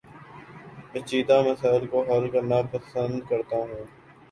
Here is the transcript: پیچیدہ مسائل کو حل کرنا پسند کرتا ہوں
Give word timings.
پیچیدہ 0.91 1.37
مسائل 1.47 1.83
کو 1.91 1.99
حل 2.09 2.29
کرنا 2.33 2.61
پسند 2.71 3.19
کرتا 3.29 3.55
ہوں 3.59 3.85